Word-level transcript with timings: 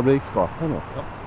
Fabriksgatan 0.00 0.70
då. 0.70 0.82
Ja. 0.96 1.19